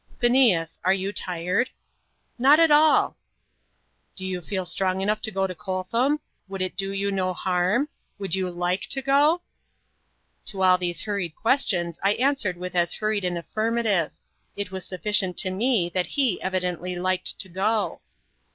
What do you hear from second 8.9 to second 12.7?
go?" To all these hurried questions I answered